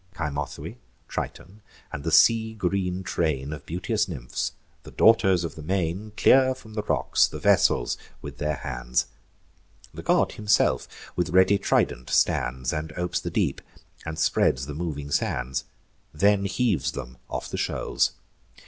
Cymothoe, 0.17 0.77
Triton, 1.07 1.61
and 1.93 2.03
the 2.03 2.11
sea 2.11 2.55
green 2.55 3.03
train 3.03 3.53
Of 3.53 3.67
beauteous 3.67 4.07
nymphs, 4.07 4.53
the 4.81 4.89
daughters 4.89 5.43
of 5.43 5.53
the 5.53 5.61
main, 5.61 6.11
Clear 6.17 6.55
from 6.55 6.73
the 6.73 6.81
rocks 6.81 7.27
the 7.27 7.37
vessels 7.37 7.99
with 8.19 8.39
their 8.39 8.55
hands: 8.55 9.05
The 9.93 10.01
god 10.01 10.31
himself 10.31 10.87
with 11.15 11.29
ready 11.29 11.59
trident 11.59 12.09
stands, 12.09 12.73
And 12.73 12.91
opes 12.97 13.19
the 13.19 13.29
deep, 13.29 13.61
and 14.03 14.17
spreads 14.17 14.65
the 14.65 14.73
moving 14.73 15.11
sands; 15.11 15.65
Then 16.11 16.45
heaves 16.45 16.93
them 16.93 17.19
off 17.29 17.47
the 17.49 17.57
shoals. 17.57 18.13